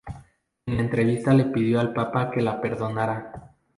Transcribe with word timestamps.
En 0.65 0.77
la 0.77 0.81
entrevista 0.81 1.31
le 1.31 1.45
pidió 1.45 1.79
al 1.79 1.93
Papa 1.93 2.31
que 2.31 2.41
la 2.41 2.59
perdonara. 2.59 3.53